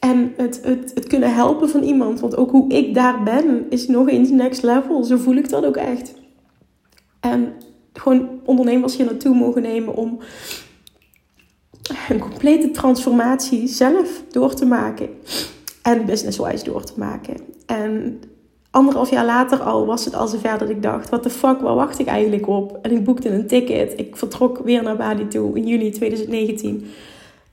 [0.00, 3.88] En het, het, het kunnen helpen van iemand, want ook hoe ik daar ben, is
[3.88, 5.04] nog eens next level.
[5.04, 6.14] Zo voel ik dat ook echt.
[7.20, 7.52] En
[7.92, 10.18] gewoon ondernemers hier naartoe mogen nemen om
[12.08, 15.08] een complete transformatie zelf door te maken.
[15.82, 17.36] En business-wise door te maken.
[17.66, 18.20] En
[18.70, 21.74] anderhalf jaar later al was het al zover dat ik dacht: wat de fuck, waar
[21.74, 22.78] wacht ik eigenlijk op?
[22.82, 23.92] En ik boekte een ticket.
[23.96, 26.86] Ik vertrok weer naar Bali toe in juni 2019.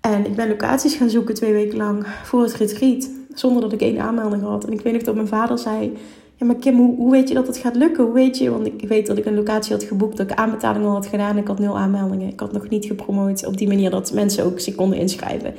[0.01, 3.09] En ik ben locaties gaan zoeken twee weken lang voor het retreat.
[3.33, 4.65] Zonder dat ik één aanmelding had.
[4.65, 5.97] En ik weet nog dat mijn vader zei...
[6.43, 8.03] Ja, maar Kim, hoe, weet je dat het gaat lukken?
[8.03, 8.51] Hoe weet je?
[8.51, 10.17] Want ik weet dat ik een locatie had geboekt.
[10.17, 11.37] Dat ik aanbetaling al had gedaan.
[11.37, 12.29] Ik had nul aanmeldingen.
[12.29, 15.55] Ik had nog niet gepromoot op die manier dat mensen ook zich konden inschrijven.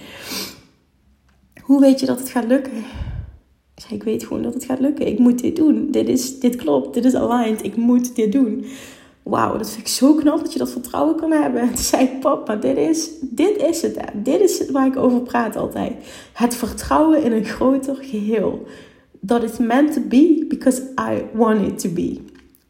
[1.61, 2.77] Hoe weet je dat het gaat lukken?
[3.75, 5.07] Ik zei, ik weet gewoon dat het gaat lukken.
[5.07, 5.91] Ik moet dit doen.
[5.91, 6.95] Dit, is, dit klopt.
[6.95, 7.65] Dit is aligned.
[7.65, 8.65] Ik moet dit doen
[9.23, 11.77] wauw, dat vind ik zo knap dat je dat vertrouwen kan hebben.
[11.79, 13.99] Zei papa, dit is, dit is het.
[14.15, 15.93] Dit is het waar ik over praat altijd.
[16.33, 18.67] Het vertrouwen in een groter geheel.
[19.27, 22.21] Dat it's meant to be because I want it to be.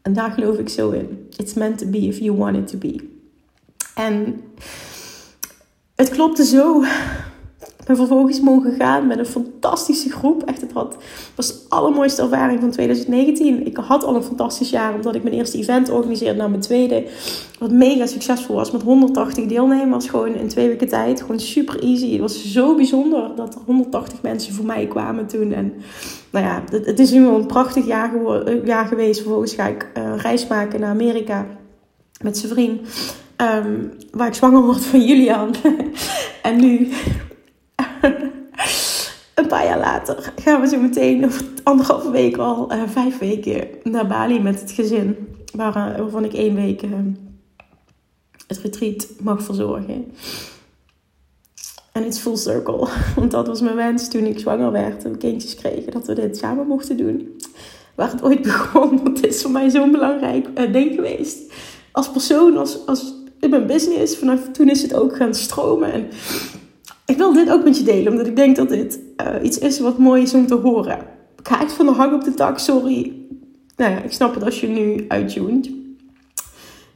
[0.01, 1.27] En daar geloof ik zo in.
[1.37, 3.09] It's meant to be if you want it to be.
[3.95, 4.41] En
[5.95, 6.83] het klopte zo
[7.85, 10.43] ben vervolgens mogen gaan met een fantastische groep.
[10.43, 10.73] Echt, het
[11.35, 13.65] was de allermooiste ervaring van 2019.
[13.65, 17.03] Ik had al een fantastisch jaar omdat ik mijn eerste event organiseerde naar mijn tweede.
[17.59, 20.07] Wat mega succesvol was met 180 deelnemers.
[20.07, 21.21] Gewoon in twee weken tijd.
[21.21, 22.11] Gewoon super easy.
[22.11, 25.53] Het was zo bijzonder dat er 180 mensen voor mij kwamen toen.
[25.53, 25.73] En
[26.29, 28.11] nou ja, het, is nu wel een prachtig jaar,
[28.63, 29.21] jaar geweest.
[29.21, 31.45] Vervolgens ga ik uh, reis maken naar Amerika
[32.21, 32.79] met zijn vriend.
[33.41, 35.55] Um, waar ik zwanger word van Julian.
[36.41, 36.89] en nu
[39.35, 43.67] een paar jaar later gaan we zo meteen, over anderhalve week al, uh, vijf weken
[43.83, 45.15] naar Bali met het gezin.
[45.53, 46.91] Waar, uh, waarvan ik één week uh,
[48.47, 50.13] het retreat mag verzorgen.
[51.91, 52.87] En it's full circle.
[53.15, 55.91] Want dat was mijn wens toen ik zwanger werd en kindjes kregen.
[55.91, 57.41] Dat we dit samen mochten doen.
[57.95, 59.03] Waar het ooit begon.
[59.03, 61.53] Want het is voor mij zo'n belangrijk ding geweest.
[61.91, 64.17] Als persoon, als, als in mijn business.
[64.17, 65.91] Vanaf toen is het ook gaan stromen.
[65.91, 66.07] En
[67.05, 69.79] ik wil dit ook met je delen, omdat ik denk dat dit uh, iets is
[69.79, 70.99] wat mooi is om te horen.
[71.39, 73.13] Ik ga van de hang op de tak, sorry.
[73.75, 75.71] Nou ja, ik snap het als je nu uittuned.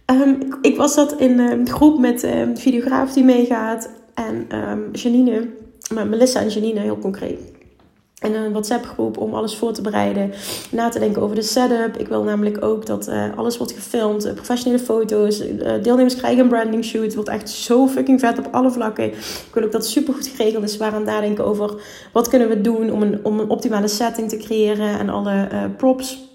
[0.06, 3.90] Um, ik was dat in een groep met um, de videograaf die meegaat.
[4.14, 4.48] En
[4.92, 5.50] Janine,
[5.94, 7.59] Melissa en Janine heel concreet
[8.20, 10.32] en een WhatsApp groep om alles voor te bereiden.
[10.72, 11.98] Na te denken over de setup.
[11.98, 14.26] Ik wil namelijk ook dat uh, alles wordt gefilmd.
[14.26, 15.42] Uh, professionele foto's.
[15.42, 17.04] Uh, deelnemers krijgen een branding shoot.
[17.04, 19.06] Het wordt echt zo fucking vet op alle vlakken.
[19.06, 20.78] Ik wil ook dat het super goed geregeld is.
[20.78, 21.82] We gaan nadenken over
[22.14, 25.00] wat kunnen we doen om een, om een optimale setting te creëren.
[25.00, 26.29] En alle props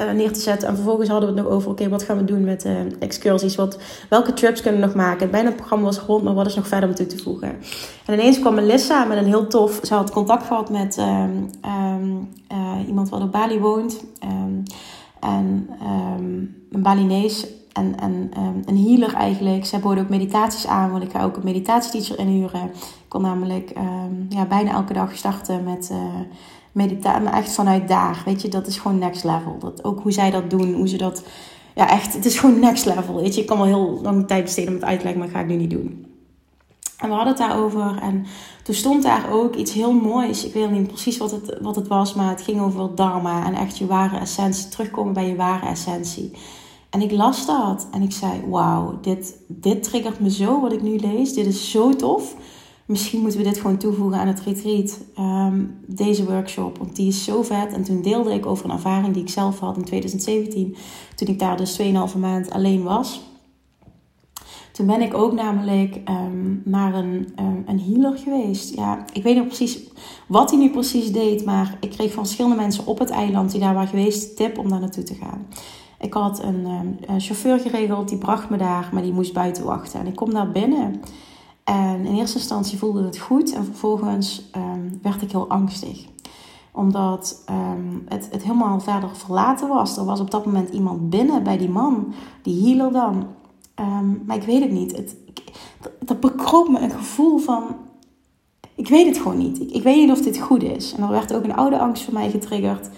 [0.00, 0.68] uh, neer te zetten.
[0.68, 3.54] En vervolgens hadden we het nog over, oké, wat gaan we doen met uh, excursies?
[3.54, 3.78] Wat,
[4.08, 5.20] welke trips kunnen we nog maken?
[5.20, 7.56] Het bijna programma was rond, maar wat is nog verder om toe te voegen?
[8.06, 9.80] En ineens kwam Melissa met een heel tof...
[9.82, 14.04] Ze had contact gehad met um, um, uh, iemand wat op Bali woont.
[14.24, 14.62] Um,
[15.20, 15.68] en
[16.70, 18.30] een Balinees en, en
[18.64, 19.66] een healer eigenlijk.
[19.66, 22.64] Zij boden ook meditaties aan, want ik ga ook een meditatieteacher inhuren.
[22.64, 23.72] Ik kon namelijk
[24.28, 25.92] ja, bijna elke dag starten met
[26.76, 28.22] meditatie, maar echt vanuit daar.
[28.24, 29.56] Weet je, dat is gewoon next level.
[29.58, 31.22] Dat, ook hoe zij dat doen, hoe ze dat.
[31.74, 33.14] Ja, echt, het is gewoon next level.
[33.14, 35.32] Weet je, ik kan wel heel lang tijd besteden om het uit te leggen, maar
[35.32, 36.06] dat ga ik nu niet doen.
[36.96, 37.98] En we hadden het daarover.
[38.02, 38.26] En
[38.62, 40.44] toen stond daar ook iets heel moois.
[40.44, 43.46] Ik weet niet precies wat het, wat het was, maar het ging over Dharma.
[43.46, 44.68] En echt je ware essentie.
[44.68, 46.30] Terugkomen bij je ware essentie.
[46.90, 47.88] En ik las dat.
[47.90, 51.32] En ik zei: Wauw, dit, dit triggert me zo wat ik nu lees.
[51.32, 52.34] Dit is zo tof
[52.86, 55.00] misschien moeten we dit gewoon toevoegen aan het retreat.
[55.14, 57.72] Ehm, deze workshop, want die is zo vet.
[57.72, 60.76] En toen deelde ik over een ervaring die ik zelf had in 2017,
[61.14, 63.20] toen ik daar dus 2,5 maand alleen was.
[64.72, 68.74] Toen ben ik ook namelijk um, naar een, um, een healer geweest.
[68.74, 69.78] Ja, ik weet niet precies
[70.28, 73.60] wat hij nu precies deed, maar ik kreeg van verschillende mensen op het eiland die
[73.60, 75.46] daar waren geweest tip om daar naartoe te gaan.
[76.00, 76.66] Ik had een,
[77.06, 80.00] een chauffeur geregeld, die bracht me daar, maar die moest buiten wachten.
[80.00, 81.00] En ik kom daar binnen.
[81.66, 86.04] En in eerste instantie voelde het goed en vervolgens um, werd ik heel angstig.
[86.72, 89.96] Omdat um, het, het helemaal verder verlaten was.
[89.96, 93.26] Er was op dat moment iemand binnen bij die man, die healer dan.
[93.80, 94.96] Um, maar ik weet het niet.
[94.96, 95.16] Het,
[95.98, 97.64] dat bekroop me een gevoel van.
[98.74, 99.60] Ik weet het gewoon niet.
[99.60, 100.94] Ik, ik weet niet of dit goed is.
[100.94, 102.88] En er werd ook een oude angst voor mij getriggerd.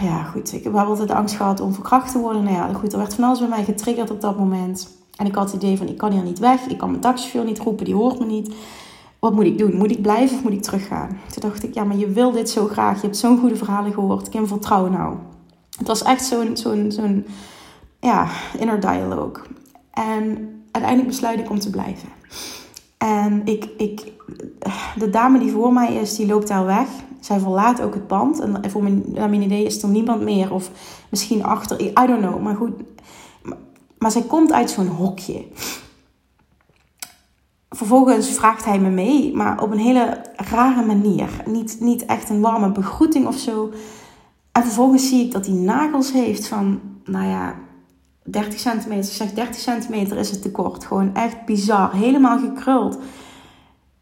[0.00, 0.52] Ja, goed.
[0.52, 2.44] Ik heb altijd angst gehad om verkracht te worden.
[2.44, 2.92] Nou ja, goed.
[2.92, 4.88] Er werd van alles bij mij getriggerd op dat moment.
[5.16, 6.66] En ik had het idee van, ik kan hier niet weg.
[6.66, 8.54] Ik kan mijn taxichauffeur niet roepen, die hoort me niet.
[9.18, 9.76] Wat moet ik doen?
[9.76, 11.08] Moet ik blijven of moet ik teruggaan?
[11.08, 12.94] Toen dacht ik, ja, maar je wil dit zo graag.
[13.00, 14.28] Je hebt zo'n goede verhalen gehoord.
[14.28, 15.16] Kim, vertrouw nou.
[15.78, 17.26] Het was echt zo'n, zo'n, zo'n,
[18.00, 19.42] ja, inner dialogue.
[19.90, 22.08] En uiteindelijk besluit ik om te blijven.
[22.98, 24.12] En ik, ik,
[24.96, 26.88] de dame die voor mij is, die loopt daar weg.
[27.20, 28.40] Zij verlaat ook het pand.
[28.40, 30.52] En voor mijn, naar mijn idee is er niemand meer.
[30.52, 30.70] Of
[31.08, 32.42] misschien achter, I don't know.
[32.42, 32.72] Maar goed,
[34.04, 35.44] maar zij komt uit zo'n hokje.
[37.70, 41.28] Vervolgens vraagt hij me mee, maar op een hele rare manier.
[41.46, 43.72] Niet, niet echt een warme begroeting of zo.
[44.52, 47.54] En vervolgens zie ik dat hij nagels heeft van, nou ja,
[48.22, 49.10] 30 centimeter.
[49.10, 50.84] Ik zeg 30 centimeter is het tekort.
[50.84, 51.92] Gewoon echt bizar.
[51.92, 52.98] Helemaal gekruld.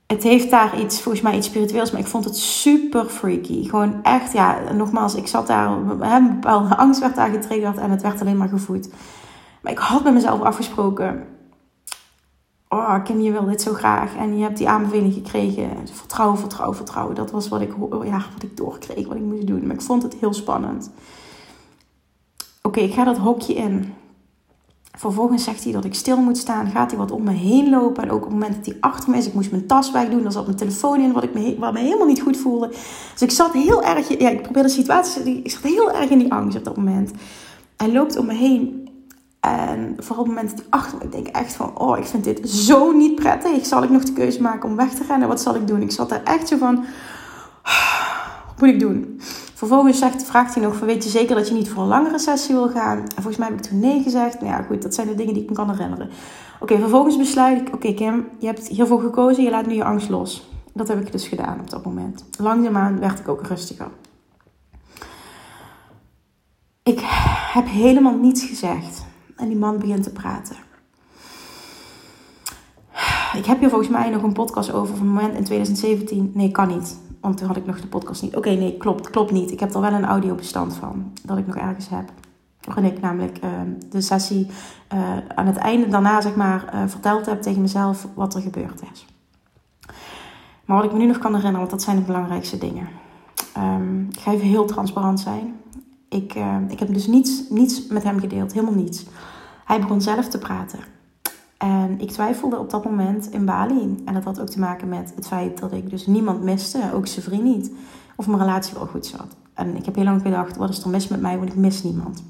[0.07, 3.69] Het heeft daar iets, volgens mij iets spiritueels, maar ik vond het super freaky.
[3.69, 8.03] Gewoon echt, ja, nogmaals, ik zat daar, een bepaalde angst werd daar getriggerd en het
[8.03, 8.89] werd alleen maar gevoed.
[9.63, 11.27] Maar ik had met mezelf afgesproken,
[12.69, 14.17] oh Kim, je wil dit zo graag.
[14.17, 15.89] En je hebt die aanbeveling gekregen.
[15.93, 17.15] Vertrouwen, vertrouwen, vertrouwen.
[17.15, 17.73] Dat was wat ik,
[18.05, 19.67] ja, wat ik doorkreeg, wat ik moest doen.
[19.67, 20.91] Maar ik vond het heel spannend.
[22.63, 23.95] Oké, ik ga dat hokje in.
[24.99, 26.71] Vervolgens zegt hij dat ik stil moet staan.
[26.71, 28.03] Gaat hij wat om me heen lopen.
[28.03, 29.27] En ook op het moment dat hij achter me is.
[29.27, 30.23] Ik moest mijn tas wegdoen.
[30.23, 31.13] Daar zat mijn telefoon in.
[31.13, 32.69] Wat, ik me, wat me helemaal niet goed voelde.
[33.13, 34.19] Dus ik zat heel erg...
[34.19, 35.43] Ja, ik probeerde de situatie...
[35.43, 37.11] Ik zat heel erg in die angst op dat moment.
[37.77, 38.82] Hij loopt om me heen.
[39.43, 41.09] En vooral op het moment dat hij achter me...
[41.09, 41.79] Denk echt van...
[41.79, 43.67] Oh, ik vind dit zo niet prettig.
[43.67, 45.29] Zal ik nog de keuze maken om weg te rennen?
[45.29, 45.83] Wat zal ik doen?
[45.83, 46.85] Ik zat daar echt zo van...
[48.47, 49.21] Wat moet ik doen?
[49.55, 52.55] Vervolgens zegt, vraagt hij nog: Weet je zeker dat je niet voor een langere sessie
[52.55, 52.99] wil gaan?
[52.99, 54.41] En volgens mij heb ik toen nee gezegd.
[54.41, 56.11] Nou ja, goed, dat zijn de dingen die ik me kan herinneren.
[56.61, 60.09] Oké, vervolgens besluit ik: Oké, Kim, je hebt hiervoor gekozen, je laat nu je angst
[60.09, 60.51] los.
[60.73, 62.25] Dat heb ik dus gedaan op dat moment.
[62.39, 63.89] Langzaamaan werd ik ook rustiger.
[66.83, 67.01] Ik
[67.53, 69.11] heb helemaal niets gezegd.
[69.43, 70.57] En die man begint te praten.
[73.37, 76.31] Ik heb hier volgens mij nog een podcast over van het moment in 2017.
[76.35, 76.99] Nee, kan niet.
[77.21, 78.37] Want toen had ik nog de podcast niet.
[78.37, 79.51] Oké, nee, klopt, klopt niet.
[79.51, 81.13] Ik heb er wel een audiobestand van.
[81.23, 82.11] Dat ik nog ergens heb.
[82.61, 84.47] Waarin ik namelijk ehm, de sessie
[84.95, 85.01] uh,
[85.35, 89.07] aan het einde daarna, zeg maar, uh, verteld heb tegen mezelf wat er gebeurd is.
[90.65, 92.89] Maar wat ik me nu nog kan herinneren, want dat zijn de belangrijkste dingen.
[93.57, 95.55] Um, ik ga even heel transparant zijn.
[96.09, 99.05] Ik, uh, ik heb dus niets, niets met hem gedeeld, helemaal niets.
[99.65, 100.79] Hij begon zelf te praten.
[101.59, 104.03] En ik twijfelde op dat moment in Bali.
[104.05, 107.07] En dat had ook te maken met het feit dat ik dus niemand miste, ook
[107.07, 107.73] zijn vriend niet.
[108.17, 109.37] Of mijn relatie wel goed zat.
[109.55, 111.83] En ik heb heel lang gedacht, wat is er mis met mij, want ik mis
[111.83, 112.23] niemand.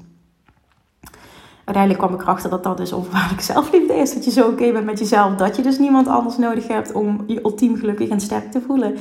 [1.63, 4.13] Uiteindelijk kwam ik erachter dat dat dus onvoorwaardelijke zelfliefde is.
[4.13, 7.23] Dat je zo oké bent met jezelf, dat je dus niemand anders nodig hebt om
[7.27, 8.95] je ultiem gelukkig en sterk te voelen.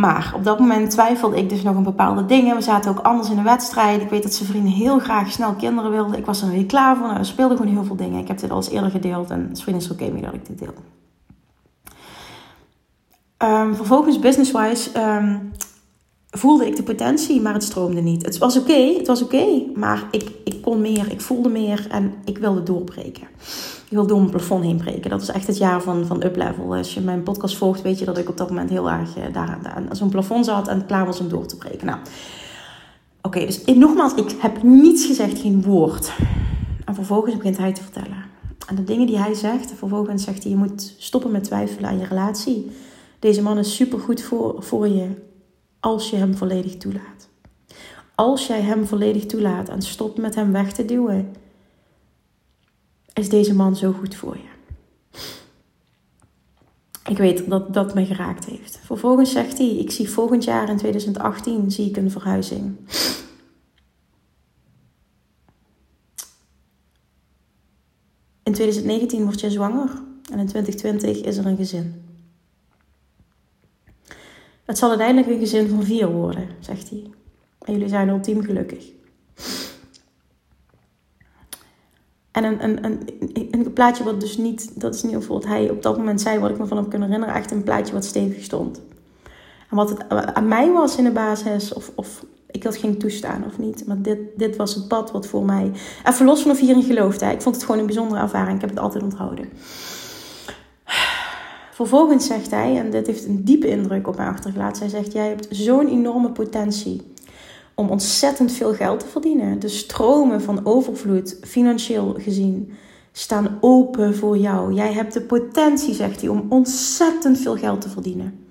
[0.00, 2.56] Maar op dat moment twijfelde ik dus nog een bepaalde dingen.
[2.56, 4.02] We zaten ook anders in de wedstrijd.
[4.02, 6.18] Ik weet dat zijn vrienden heel graag snel kinderen wilden.
[6.18, 7.06] Ik was er niet klaar voor.
[7.06, 8.20] Nou, er speelden gewoon heel veel dingen.
[8.20, 10.58] Ik heb dit al eens eerder gedeeld en zijn is oké mee dat ik dit
[10.58, 10.74] deel.
[13.48, 15.52] Um, vervolgens, business-wise, um,
[16.30, 18.24] voelde ik de potentie, maar het stroomde niet.
[18.24, 22.14] Het was oké, het was oké, maar ik, ik kon meer, ik voelde meer en
[22.24, 23.26] ik wilde doorbreken.
[23.90, 25.10] Ik wilde door mijn plafond heen breken.
[25.10, 26.74] Dat is echt het jaar van, van uplevel.
[26.74, 29.24] Als je mijn podcast volgt, weet je dat ik op dat moment heel erg uh,
[29.32, 29.58] daar,
[29.90, 31.86] zo'n plafond zat en klaar was om door te breken.
[31.86, 31.98] Nou,
[33.22, 36.12] oké, dus nogmaals, ik heb niets gezegd, geen woord.
[36.84, 38.24] En vervolgens begint hij te vertellen.
[38.66, 41.98] En de dingen die hij zegt, vervolgens zegt hij, je moet stoppen met twijfelen aan
[41.98, 42.70] je relatie.
[43.18, 45.08] Deze man is supergoed voor, voor je
[45.80, 47.28] als je hem volledig toelaat.
[48.14, 51.34] Als jij hem volledig toelaat en stopt met hem weg te duwen,
[53.12, 54.48] is deze man zo goed voor je.
[57.10, 58.80] Ik weet dat dat me geraakt heeft.
[58.84, 62.76] Vervolgens zegt hij: Ik zie volgend jaar in 2018 zie ik een verhuizing.
[68.42, 72.02] In 2019 word je zwanger en in 2020 is er een gezin.
[74.64, 77.10] Het zal uiteindelijk een gezin van vier worden, zegt hij.
[77.58, 78.92] En jullie zijn ultiem gelukkig.
[82.30, 83.08] En een, een, een,
[83.50, 86.50] een, plaatje wat dus niet, dat is niet wat hij op dat moment zei, wat
[86.50, 88.80] ik me van heb kunnen herinneren, echt een plaatje wat stevig stond.
[89.70, 93.44] En wat het aan mij was in de basis, of, of ik dat ging toestaan
[93.46, 93.86] of niet.
[93.86, 95.72] Maar dit, dit was het pad wat voor mij.
[96.04, 97.26] Even los van of hierin geloofde.
[97.26, 98.54] Ik vond het gewoon een bijzondere ervaring.
[98.54, 99.48] Ik heb het altijd onthouden.
[101.72, 104.80] Vervolgens zegt hij, en dit heeft een diepe indruk op mij achtergelaten.
[104.80, 107.02] Hij zegt: Jij hebt zo'n enorme potentie
[107.80, 109.58] om ontzettend veel geld te verdienen.
[109.58, 112.72] De stromen van overvloed, financieel gezien,
[113.12, 114.72] staan open voor jou.
[114.72, 118.44] Jij hebt de potentie, zegt hij, om ontzettend veel geld te verdienen.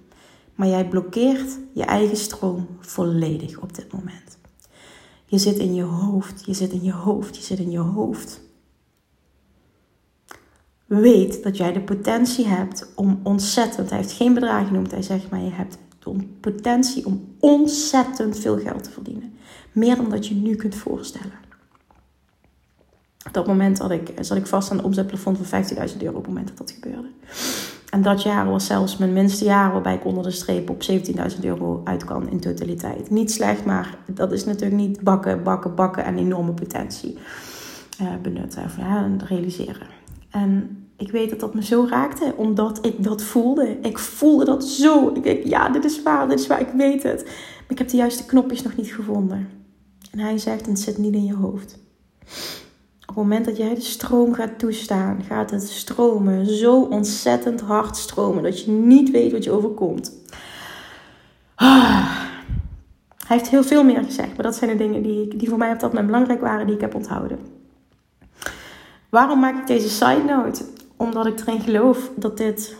[0.56, 4.38] Maar jij blokkeert je eigen stroom volledig op dit moment.
[5.26, 8.42] Je zit in je hoofd, je zit in je hoofd, je zit in je hoofd.
[10.86, 15.30] Weet dat jij de potentie hebt om ontzettend, hij heeft geen bedrag genoemd, hij zegt
[15.30, 15.78] maar je hebt
[16.40, 19.34] potentie om ontzettend veel geld te verdienen.
[19.72, 21.48] Meer dan dat je nu kunt voorstellen.
[23.28, 26.24] Op dat moment had ik, zat ik vast aan een omzetplafond van 15.000 euro op
[26.24, 27.10] het moment dat dat gebeurde.
[27.90, 31.40] En dat jaar was zelfs mijn minste jaar waarbij ik onder de streep op 17.000
[31.42, 33.10] euro uit kan in totaliteit.
[33.10, 37.18] Niet slecht, maar dat is natuurlijk niet bakken, bakken, bakken en enorme potentie
[38.02, 38.76] uh, benutten of
[39.28, 39.88] realiseren.
[40.30, 43.78] En ik weet dat dat me zo raakte, omdat ik dat voelde.
[43.82, 45.12] Ik voelde dat zo.
[45.14, 47.24] Ik denk, ja, dit is waar, dit is waar, ik weet het.
[47.24, 49.50] Maar ik heb de juiste knopjes nog niet gevonden.
[50.12, 51.78] En hij zegt, het zit niet in je hoofd.
[53.02, 57.98] Op het moment dat jij de stroom gaat toestaan, gaat het stromen zo ontzettend hard
[57.98, 60.14] stromen dat je niet weet wat je overkomt.
[63.28, 65.58] Hij heeft heel veel meer gezegd, maar dat zijn de dingen die, ik, die voor
[65.58, 67.40] mij op dat moment belangrijk waren, die ik heb onthouden.
[69.10, 70.64] Waarom maak ik deze side note?
[71.00, 72.76] Omdat ik erin geloof dat dit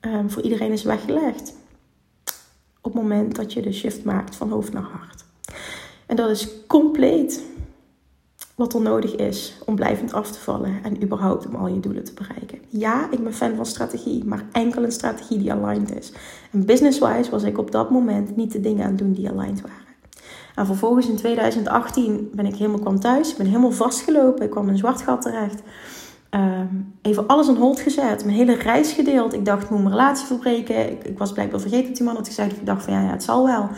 [0.00, 1.54] um, voor iedereen is weggelegd.
[2.80, 5.24] Op het moment dat je de shift maakt van hoofd naar hart.
[6.06, 7.42] En dat is compleet
[8.54, 12.04] wat er nodig is om blijvend af te vallen en überhaupt om al je doelen
[12.04, 12.58] te bereiken.
[12.68, 16.12] Ja, ik ben fan van strategie, maar enkel een strategie die aligned is.
[16.50, 19.60] En business-wise was ik op dat moment niet de dingen aan het doen die aligned
[19.60, 19.82] waren.
[20.54, 24.66] En vervolgens in 2018 ben ik helemaal kwam thuis, ik ben helemaal vastgelopen, ik kwam
[24.66, 25.62] in een zwart gat terecht.
[26.34, 26.66] Ehm,
[27.02, 29.32] even alles on hold gezet, mijn hele reis gedeeld.
[29.32, 30.90] Ik dacht, ik moet mijn relatie verbreken.
[30.90, 32.56] Ik, ik was blijkbaar vergeten dat die man had gezegd.
[32.56, 33.68] Ik dacht van ja, ja het zal wel.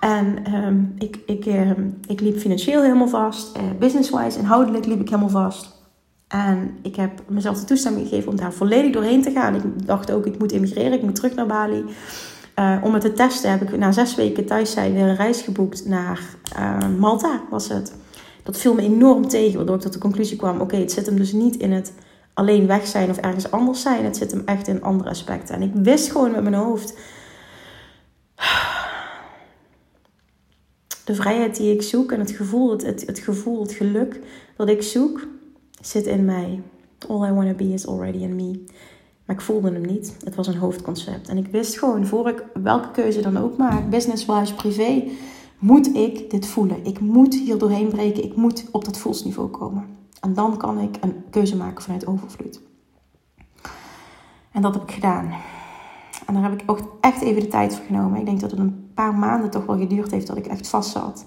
[0.00, 3.56] En ehm, ik, ik, ehm, ik liep financieel helemaal vast.
[3.56, 5.72] Uh, Business-wise, inhoudelijk liep ik helemaal vast.
[6.28, 9.54] En ik heb mezelf de toestemming gegeven om daar volledig doorheen te gaan.
[9.54, 11.84] Ik dacht ook, ik moet emigreren, ik moet terug naar Bali.
[12.58, 15.86] Uh, om het te testen heb ik na zes weken thuis zijn een reis geboekt
[15.86, 16.20] naar
[16.58, 17.94] uh, Malta, was het.
[18.44, 21.16] Dat viel me enorm tegen, waardoor ik tot de conclusie kwam: oké, het zit hem
[21.16, 21.92] dus niet in het
[22.34, 24.04] alleen weg zijn of ergens anders zijn.
[24.04, 25.54] Het zit hem echt in andere aspecten.
[25.54, 26.94] En ik wist gewoon met mijn hoofd
[31.04, 34.20] de vrijheid die ik zoek en het gevoel, het, het, gevoel, het geluk
[34.56, 35.26] dat ik zoek,
[35.80, 36.62] zit in mij.
[37.08, 38.64] All I want to be is already in me.
[39.24, 40.16] Maar ik voelde hem niet.
[40.24, 41.28] Het was een hoofdconcept.
[41.28, 45.08] En ik wist gewoon, voor ik welke keuze dan ook maak, business-wise, privé,
[45.64, 46.84] moet ik dit voelen.
[46.84, 48.24] Ik moet hier doorheen breken.
[48.24, 49.86] Ik moet op dat voelsniveau komen.
[50.20, 52.60] En dan kan ik een keuze maken vanuit overvloed.
[54.52, 55.30] En dat heb ik gedaan.
[56.26, 58.18] En daar heb ik ook echt even de tijd voor genomen.
[58.18, 60.90] Ik denk dat het een paar maanden toch wel geduurd heeft dat ik echt vast
[60.90, 61.26] zat.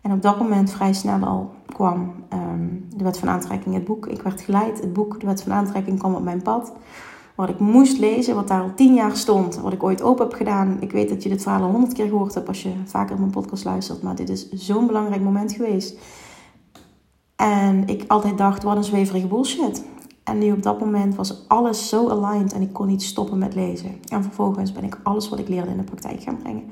[0.00, 4.06] En op dat moment vrij snel al kwam ehm, de wet van aantrekking, het boek.
[4.06, 6.72] Ik werd geleid, het boek, de wet van aantrekking kwam op mijn pad.
[7.34, 10.34] Wat ik moest lezen, wat daar al tien jaar stond, wat ik ooit open heb
[10.34, 10.76] gedaan.
[10.80, 13.18] Ik weet dat je dit verhaal al honderd keer gehoord hebt als je vaker op
[13.18, 14.02] mijn podcast luistert.
[14.02, 15.98] Maar dit is zo'n belangrijk moment geweest.
[17.36, 19.84] En ik altijd dacht, wat een zweverige bullshit.
[20.24, 23.54] En nu op dat moment was alles zo aligned en ik kon niet stoppen met
[23.54, 23.90] lezen.
[24.08, 26.64] En vervolgens ben ik alles wat ik leerde in de praktijk gaan brengen.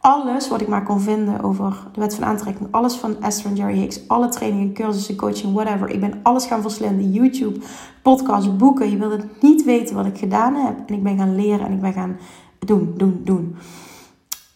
[0.00, 2.68] Alles wat ik maar kon vinden over de wet van aantrekking.
[2.70, 4.08] Alles van Esther en Jerry Hicks.
[4.08, 5.88] Alle trainingen, cursussen, coaching, whatever.
[5.88, 7.12] Ik ben alles gaan verslinden.
[7.12, 7.60] YouTube,
[8.02, 8.90] podcasts, boeken.
[8.90, 10.78] Je wilde niet weten wat ik gedaan heb.
[10.86, 12.16] En ik ben gaan leren en ik ben gaan
[12.58, 13.56] doen, doen, doen.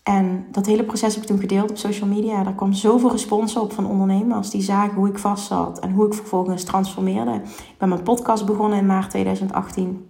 [0.03, 2.43] En dat hele proces heb ik toen gedeeld op social media.
[2.43, 6.07] Daar kwam zoveel respons op van ondernemers die zagen hoe ik vast zat en hoe
[6.07, 7.35] ik vervolgens transformeerde.
[7.45, 10.10] Ik ben mijn podcast begonnen in maart 2018.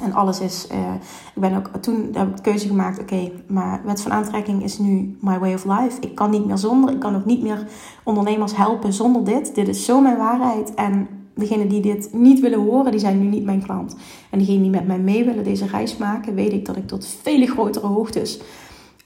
[0.00, 0.66] En alles is.
[0.72, 0.94] Uh,
[1.34, 3.00] ik ben ook toen de keuze gemaakt.
[3.00, 6.00] Oké, maar wet van aantrekking is nu my way of life.
[6.00, 6.94] Ik kan niet meer zonder.
[6.94, 7.66] Ik kan ook niet meer
[8.04, 9.54] ondernemers helpen zonder dit.
[9.54, 10.74] Dit is zo mijn waarheid.
[10.74, 13.96] En degenen die dit niet willen horen, die zijn nu niet mijn klant.
[14.30, 17.06] En degenen die met mij mee willen deze reis maken, weet ik dat ik tot
[17.22, 18.40] vele grotere hoogtes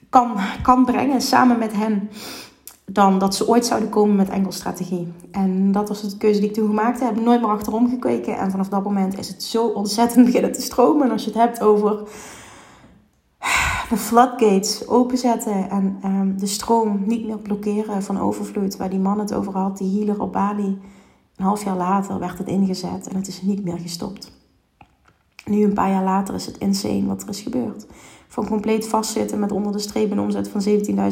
[0.09, 2.11] kan, kan brengen samen met hen
[2.93, 5.13] dan dat ze ooit zouden komen met enkel strategie.
[5.31, 7.21] En dat was de keuze die ik toen gemaakt heb.
[7.21, 8.37] Nooit meer achterom gekeken.
[8.37, 11.07] En vanaf dat moment is het zo ontzettend beginnen te stromen.
[11.07, 11.99] En als je het hebt over
[13.89, 19.19] de floodgates openzetten en um, de stroom niet meer blokkeren van overvloed, waar die man
[19.19, 20.79] het over had, die healer op Bali.
[21.37, 24.39] Een half jaar later werd het ingezet en het is niet meer gestopt.
[25.45, 27.87] Nu, een paar jaar later, is het insane wat er is gebeurd
[28.31, 30.63] van compleet vastzitten met onder de streep een omzet van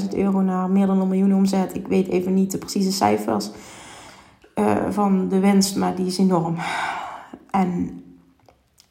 [0.02, 1.74] 17.000 euro naar meer dan een miljoen omzet.
[1.74, 3.50] Ik weet even niet de precieze cijfers
[4.54, 6.56] uh, van de winst, maar die is enorm.
[7.50, 8.02] En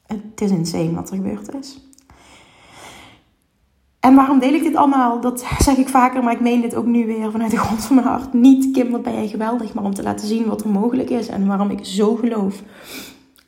[0.05, 1.89] het is insane wat er gebeurd is.
[3.99, 5.21] En waarom deel ik dit allemaal?
[5.21, 7.95] Dat zeg ik vaker, maar ik meen dit ook nu weer vanuit de grond van
[7.95, 8.33] mijn hart.
[8.33, 11.27] Niet, Kim, wat ben jij geweldig, maar om te laten zien wat er mogelijk is
[11.27, 12.61] en waarom ik zo geloof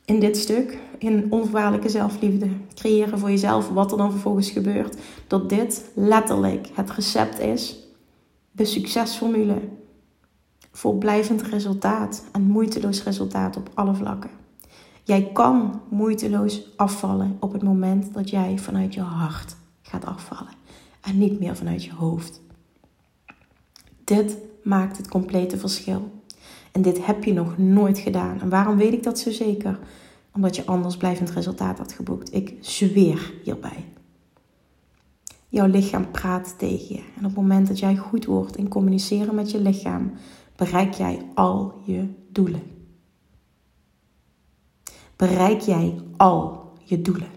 [0.04, 4.96] in dit stuk, in onvoorwaardelijke zelfliefde, creëren voor jezelf, wat er dan vervolgens gebeurt,
[5.26, 7.76] dat dit letterlijk het recept is,
[8.52, 9.58] de succesformule
[10.72, 14.30] voor blijvend resultaat en moeiteloos resultaat op alle vlakken.
[15.02, 20.52] Jij kan moeiteloos afvallen op het moment dat jij vanuit je hart gaat afvallen
[21.00, 22.40] en niet meer vanuit je hoofd.
[24.04, 26.10] Dit maakt het complete verschil.
[26.72, 28.40] En dit heb je nog nooit gedaan.
[28.40, 29.78] En waarom weet ik dat zo zeker?
[30.32, 32.34] Omdat je anders blijvend resultaat had geboekt.
[32.34, 33.84] Ik zweer hierbij.
[35.48, 37.02] Jouw lichaam praat tegen je.
[37.16, 40.12] En op het moment dat jij goed wordt in communiceren met je lichaam,
[40.56, 42.62] bereik jij al je doelen.
[45.16, 47.28] Bereik jij al je doelen.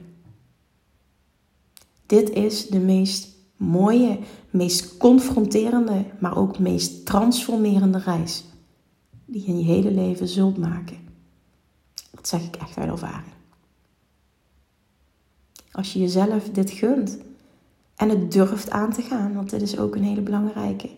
[2.05, 4.19] Dit is de meest mooie,
[4.49, 8.43] meest confronterende, maar ook meest transformerende reis
[9.25, 10.97] die je in je hele leven zult maken.
[12.23, 13.33] Dat zeg ik echt uit ervaring.
[15.71, 17.17] Als je jezelf dit gunt
[17.95, 20.89] en het durft aan te gaan, want dit is ook een hele belangrijke.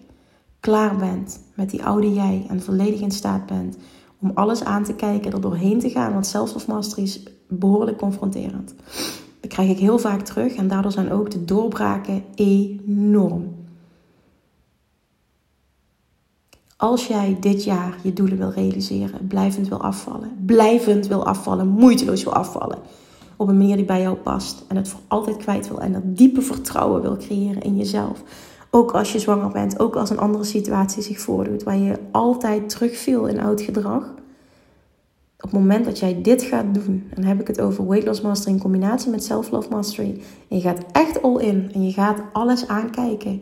[0.59, 3.77] Klaar bent met die oude jij en volledig in staat bent
[4.19, 6.13] om alles aan te kijken, er doorheen te gaan.
[6.13, 8.73] Want self mastery is behoorlijk confronterend.
[9.39, 13.54] Dat krijg ik heel vaak terug en daardoor zijn ook de doorbraken enorm.
[16.77, 22.23] Als jij dit jaar je doelen wil realiseren, blijvend wil afvallen, blijvend wil afvallen, moeiteloos
[22.23, 22.77] wil afvallen,
[23.35, 26.17] op een manier die bij jou past en het voor altijd kwijt wil en dat
[26.17, 28.23] diepe vertrouwen wil creëren in jezelf.
[28.71, 32.69] Ook als je zwanger bent, ook als een andere situatie zich voordoet waar je altijd
[32.69, 34.13] terugviel in oud gedrag.
[35.39, 38.07] Op het moment dat jij dit gaat doen, en dan heb ik het over weight
[38.07, 41.91] loss mastery in combinatie met self-love mastery, en je gaat echt all in en je
[41.91, 43.41] gaat alles aankijken,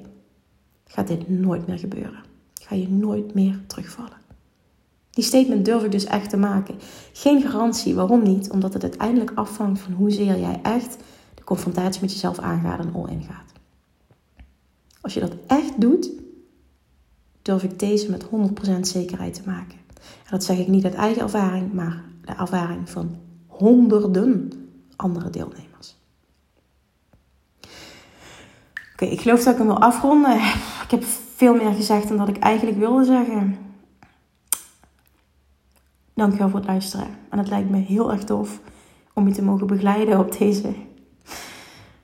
[0.85, 2.32] gaat dit nooit meer gebeuren.
[2.67, 4.21] Ga je nooit meer terugvallen.
[5.09, 6.75] Die statement durf ik dus echt te maken.
[7.13, 8.49] Geen garantie, waarom niet?
[8.49, 10.97] Omdat het uiteindelijk afhangt van hoezeer jij echt
[11.35, 13.51] de confrontatie met jezelf aangaat en all in gaat.
[15.01, 16.09] Als je dat echt doet,
[17.41, 19.77] durf ik deze met 100% zekerheid te maken.
[19.97, 23.15] En dat zeg ik niet uit eigen ervaring, maar de ervaring van
[23.47, 24.51] honderden
[24.95, 25.95] andere deelnemers.
[28.93, 30.35] Oké, ik geloof dat ik hem wil afronden.
[30.83, 31.03] Ik heb
[31.35, 33.57] veel meer gezegd dan dat ik eigenlijk wilde zeggen.
[36.13, 37.07] Dankjewel voor het luisteren.
[37.29, 38.59] En het lijkt me heel erg tof
[39.13, 40.73] om je te mogen begeleiden op deze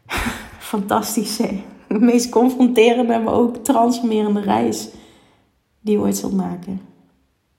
[0.71, 1.49] fantastische,
[1.87, 4.89] meest confronterende, maar ook transformerende reis
[5.81, 6.81] die je ooit zult maken.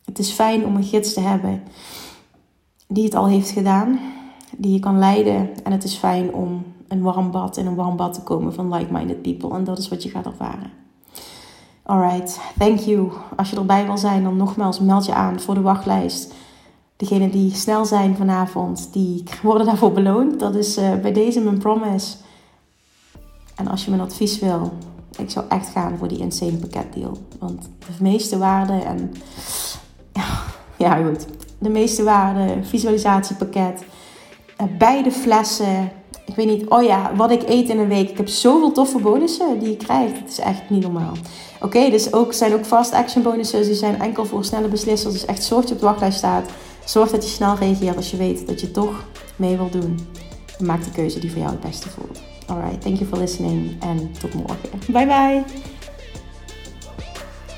[0.05, 1.62] Het is fijn om een gids te hebben
[2.87, 3.99] die het al heeft gedaan,
[4.57, 5.64] die je kan leiden.
[5.64, 8.75] En het is fijn om een warm bad in een warm bad te komen van
[8.75, 9.57] like-minded people.
[9.57, 10.71] En dat is wat je gaat ervaren.
[11.91, 13.12] Alright, thank you.
[13.36, 16.32] Als je erbij wil zijn, dan nogmaals meld je aan voor de wachtlijst.
[16.97, 20.41] Degenen die snel zijn vanavond, die worden daarvoor beloond.
[20.41, 22.16] Dat is uh, bij deze mijn promise.
[23.55, 24.72] En als je mijn advies wil,
[25.18, 27.16] ik zou echt gaan voor die insane pakketdeal.
[27.38, 29.12] Want de meeste waarde en...
[30.76, 31.26] Ja, goed.
[31.59, 33.84] De meeste waarde, visualisatiepakket,
[34.61, 35.93] uh, beide flessen.
[36.31, 38.11] Ik weet niet, oh ja, wat ik eet in een week.
[38.11, 40.18] Ik heb zoveel toffe bonussen die je krijgt.
[40.18, 41.12] Het is echt niet normaal.
[41.61, 43.62] Oké, dus ook zijn ook fast action bonussen.
[43.62, 45.12] Die zijn enkel voor snelle beslissers.
[45.12, 46.51] Dus echt zorg dat je op de wachtlijst staat.
[46.85, 49.05] Zorg dat je snel reageert als je weet dat je toch
[49.37, 49.99] mee wil doen.
[50.59, 52.20] En maak de keuze die voor jou het beste voelt.
[52.47, 54.68] Alright, thank you for listening en tot morgen.
[54.93, 55.80] Bye bye.